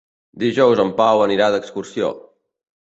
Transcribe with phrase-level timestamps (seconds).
[0.43, 2.13] Dijous en Pau anirà d'excursió.